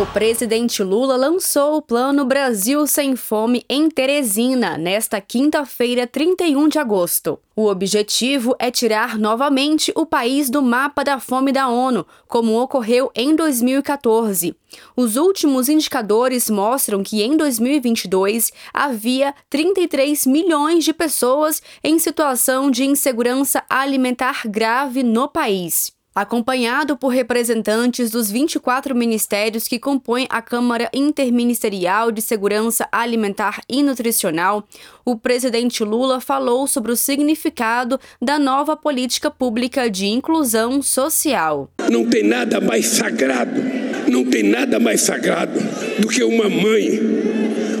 [0.00, 6.78] O presidente Lula lançou o Plano Brasil Sem Fome em Teresina nesta quinta-feira, 31 de
[6.78, 7.36] agosto.
[7.56, 13.10] O objetivo é tirar novamente o país do mapa da fome da ONU, como ocorreu
[13.12, 14.54] em 2014.
[14.94, 22.84] Os últimos indicadores mostram que em 2022 havia 33 milhões de pessoas em situação de
[22.84, 30.90] insegurança alimentar grave no país acompanhado por representantes dos 24 ministérios que compõem a Câmara
[30.92, 34.66] Interministerial de Segurança Alimentar e Nutricional,
[35.04, 41.70] o presidente Lula falou sobre o significado da nova política pública de inclusão social.
[41.90, 43.60] Não tem nada mais sagrado,
[44.08, 45.58] não tem nada mais sagrado
[46.00, 47.00] do que uma mãe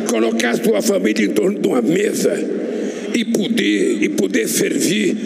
[0.08, 2.67] colocar sua família em torno de uma mesa
[3.14, 5.16] e poder e poder servir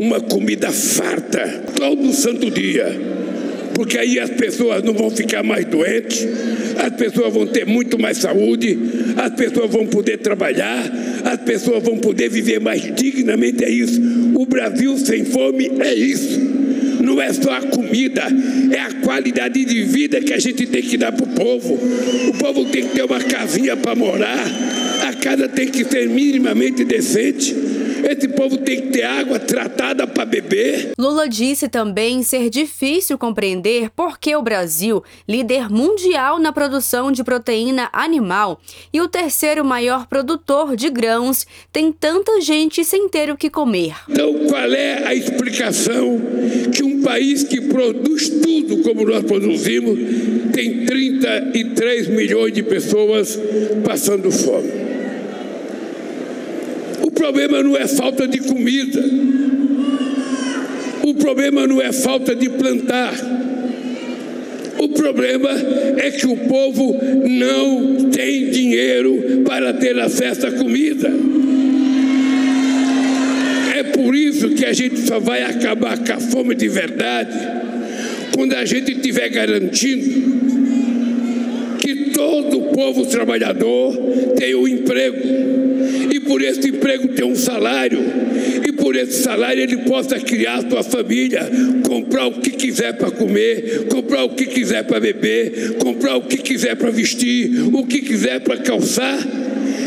[0.00, 3.20] uma comida farta todo santo dia.
[3.74, 6.26] Porque aí as pessoas não vão ficar mais doentes,
[6.76, 8.78] as pessoas vão ter muito mais saúde,
[9.16, 10.90] as pessoas vão poder trabalhar,
[11.24, 13.64] as pessoas vão poder viver mais dignamente.
[13.64, 13.98] É isso.
[14.34, 16.38] O Brasil sem fome é isso.
[17.02, 18.24] Não é só a comida,
[18.70, 21.74] é a qualidade de vida que a gente tem que dar para o povo.
[22.28, 24.44] O povo tem que ter uma casinha para morar,
[25.20, 27.54] casa tem que ser minimamente decente.
[28.08, 30.92] Esse povo tem que ter água tratada para beber.
[30.98, 37.22] Lula disse também ser difícil compreender por que o Brasil, líder mundial na produção de
[37.22, 38.60] proteína animal
[38.92, 43.94] e o terceiro maior produtor de grãos, tem tanta gente sem ter o que comer.
[44.08, 46.20] Então, qual é a explicação
[46.74, 49.98] que um país que produz tudo como nós produzimos
[50.54, 53.38] tem 33 milhões de pessoas
[53.84, 54.89] passando fome?
[57.20, 59.04] Problema não é falta de comida.
[61.02, 63.12] O problema não é falta de plantar.
[64.78, 65.50] O problema
[65.98, 66.96] é que o povo
[67.28, 71.12] não tem dinheiro para ter acesso à comida.
[73.76, 77.36] É por isso que a gente só vai acabar com a fome de verdade
[78.34, 80.49] quando a gente estiver garantindo
[82.12, 83.96] todo povo trabalhador
[84.36, 85.50] tem um emprego
[86.30, 87.98] por esse emprego ter um salário,
[88.64, 91.50] e por esse salário ele possa criar sua família,
[91.84, 96.36] comprar o que quiser para comer, comprar o que quiser para beber, comprar o que
[96.36, 99.18] quiser para vestir, o que quiser para calçar.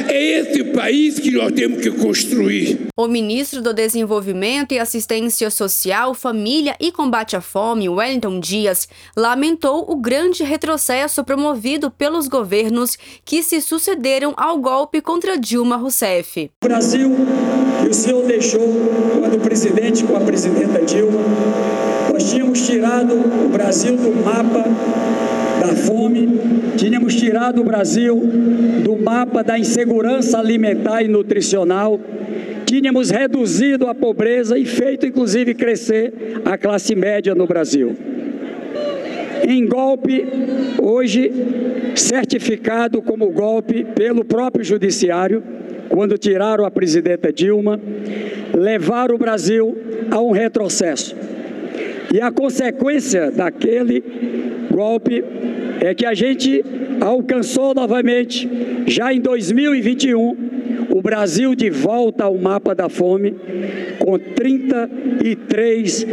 [0.09, 2.87] É esse país que nós temos que construir.
[2.97, 9.85] O ministro do Desenvolvimento e Assistência Social, Família e Combate à Fome, Wellington Dias, lamentou
[9.89, 16.51] o grande retrocesso promovido pelos governos que se sucederam ao golpe contra Dilma Rousseff.
[16.63, 17.15] O Brasil
[17.83, 18.61] que o senhor deixou
[19.19, 21.19] quando o presidente com a presidenta Dilma,
[22.11, 24.63] nós tínhamos tirado o Brasil do mapa
[25.59, 26.27] da fome,
[26.77, 28.21] tínhamos tirado o Brasil
[28.83, 31.99] do mapa da insegurança alimentar e nutricional,
[32.65, 37.95] tínhamos reduzido a pobreza e feito inclusive crescer a classe média no Brasil.
[39.47, 40.25] Em golpe,
[40.81, 41.31] hoje
[41.95, 45.43] certificado como golpe pelo próprio Judiciário,
[45.89, 47.79] quando tiraram a presidenta Dilma,
[48.53, 49.77] levaram o Brasil
[50.09, 51.15] a um retrocesso.
[52.13, 54.03] E a consequência daquele
[54.75, 55.23] golpe
[55.79, 56.63] é que a gente
[56.99, 58.49] alcançou novamente,
[58.87, 60.52] já em 2021,
[60.89, 63.35] o Brasil de volta ao mapa da fome,
[63.99, 66.05] com 33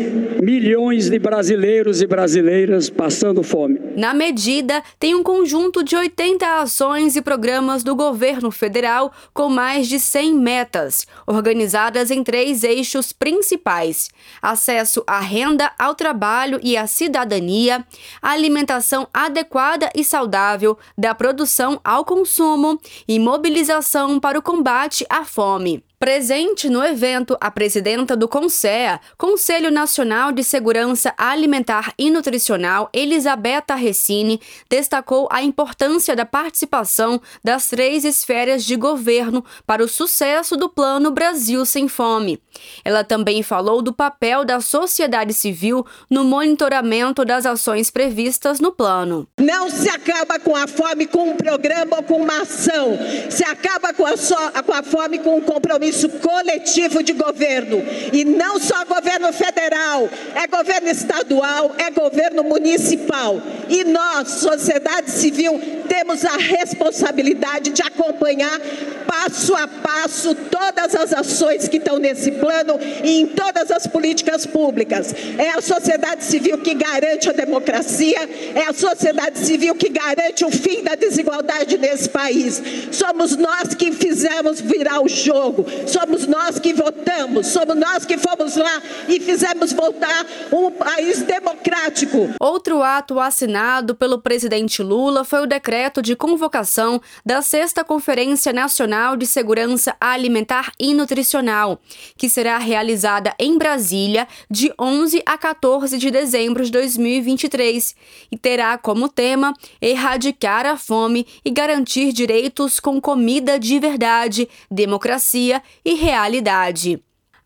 [0.43, 3.81] milhões de brasileiros e brasileiras passando fome.
[3.97, 9.87] Na medida, tem um conjunto de 80 ações e programas do governo federal com mais
[9.87, 14.09] de 100 metas, organizadas em três eixos principais:
[14.41, 17.85] acesso à renda, ao trabalho e à cidadania,
[18.23, 25.25] alimentação adequada e saudável, da produção ao consumo e mobilização para o combate combate à
[25.25, 25.81] fome.
[26.03, 33.75] Presente no evento, a presidenta do CONSEA, Conselho Nacional de Segurança Alimentar e Nutricional, Elisabetta
[33.75, 40.71] Recine, destacou a importância da participação das três esferas de governo para o sucesso do
[40.71, 42.41] Plano Brasil Sem Fome.
[42.83, 49.29] Ela também falou do papel da sociedade civil no monitoramento das ações previstas no plano.
[49.39, 52.99] Não se acaba com a fome com um programa ou com uma ação,
[53.29, 57.83] se acaba com a, so com a fome com um compromisso compromisso coletivo de governo.
[58.13, 63.41] E não só governo federal, é governo estadual, é governo municipal.
[63.69, 68.59] E nós, sociedade civil, temos a responsabilidade de acompanhar
[69.07, 74.47] passo a passo todas as ações que estão nesse plano e em todas as políticas
[74.47, 75.13] públicas.
[75.37, 80.51] É a sociedade civil que garante a democracia, é a sociedade civil que garante o
[80.51, 82.63] fim da desigualdade nesse país.
[82.93, 88.57] Somos nós que fizemos virar o jogo, somos nós que votamos, somos nós que fomos
[88.57, 92.31] lá e fizemos voltar um país democrático.
[92.41, 99.17] Outro ato assinado pelo presidente Lula foi o decreto de convocação da Sexta Conferência Nacional
[99.17, 101.81] de Segurança Alimentar e Nutricional,
[102.17, 107.95] que será realizada em Brasília de 11 a 14 de dezembro de 2023
[108.31, 115.63] e terá como tema erradicar a fome e garantir direitos com comida de verdade, democracia
[115.85, 117.03] e realidade.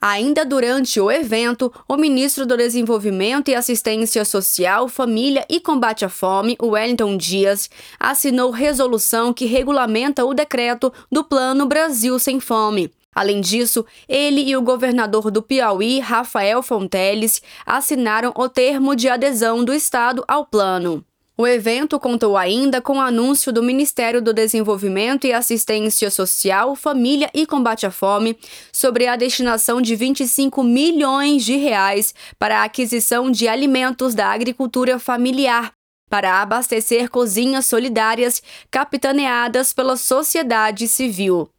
[0.06, 6.10] Ainda durante o evento, o ministro do Desenvolvimento e Assistência Social, Família e Combate à
[6.10, 12.92] Fome, Wellington Dias, assinou resolução que regulamenta o decreto do Plano Brasil Sem Fome.
[13.14, 19.64] Além disso, ele e o governador do Piauí, Rafael Fonteles, assinaram o termo de adesão
[19.64, 21.02] do Estado ao plano.
[21.36, 27.28] O evento contou ainda com o anúncio do Ministério do Desenvolvimento e Assistência Social, Família
[27.34, 28.38] e Combate à Fome
[28.72, 35.00] sobre a destinação de 25 milhões de reais para a aquisição de alimentos da agricultura
[35.00, 35.72] familiar
[36.08, 38.40] para abastecer cozinhas solidárias
[38.70, 41.50] capitaneadas pela sociedade civil.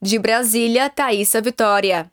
[0.00, 2.11] De Brasília, Thaisa Vitória.